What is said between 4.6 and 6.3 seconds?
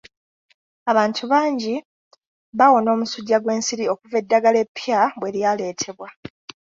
eppya bwe lyaleetebwa.